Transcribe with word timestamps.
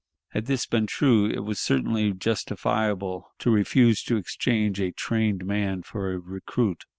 Had 0.29 0.47
this 0.47 0.65
been 0.65 0.87
true, 0.87 1.27
it 1.29 1.41
was 1.43 1.59
certainly 1.59 2.11
justifiable 2.11 3.29
to 3.37 3.51
refuse 3.51 4.01
to 4.05 4.17
exchange 4.17 4.81
a 4.81 4.91
trained 4.91 5.45
man 5.45 5.83
for 5.83 6.11
a 6.11 6.17
recruit. 6.17 6.85